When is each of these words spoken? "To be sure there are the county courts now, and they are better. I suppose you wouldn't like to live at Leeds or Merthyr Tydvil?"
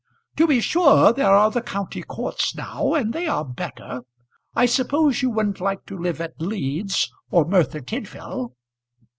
"To 0.37 0.47
be 0.47 0.61
sure 0.61 1.13
there 1.13 1.31
are 1.31 1.51
the 1.51 1.61
county 1.61 2.01
courts 2.01 2.55
now, 2.55 2.95
and 2.95 3.13
they 3.13 3.27
are 3.27 3.45
better. 3.45 4.01
I 4.55 4.65
suppose 4.65 5.21
you 5.21 5.29
wouldn't 5.29 5.61
like 5.61 5.85
to 5.85 5.95
live 5.95 6.19
at 6.19 6.41
Leeds 6.41 7.11
or 7.29 7.45
Merthyr 7.45 7.81
Tydvil?" 7.81 8.51